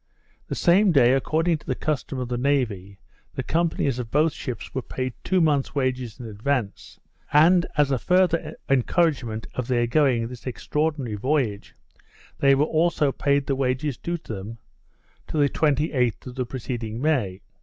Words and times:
The 0.47 0.55
same 0.55 0.91
day, 0.91 1.13
according 1.13 1.59
to 1.59 1.67
the 1.67 1.75
custom 1.75 2.17
of 2.17 2.27
the 2.27 2.35
navy, 2.39 2.97
the 3.35 3.43
companies 3.43 3.99
of 3.99 4.09
both 4.09 4.33
ships 4.33 4.73
were 4.73 4.81
paid 4.81 5.13
two 5.23 5.39
months 5.39 5.75
wages 5.75 6.19
in 6.19 6.25
advance, 6.25 6.99
and, 7.31 7.67
as 7.77 7.91
a 7.91 7.99
further 7.99 8.55
encouragement 8.67 9.45
for 9.53 9.61
their 9.61 9.85
going 9.85 10.27
this 10.27 10.47
extraordinary 10.47 11.17
voyage, 11.17 11.75
they 12.39 12.55
were 12.55 12.65
also 12.65 13.11
paid 13.11 13.45
the 13.45 13.55
wages 13.55 13.95
due 13.95 14.17
to 14.17 14.33
them 14.33 14.57
to 15.27 15.37
the 15.37 15.49
28th 15.49 16.25
of 16.25 16.33
the 16.33 16.47
preceding 16.47 16.99
May. 16.99 17.43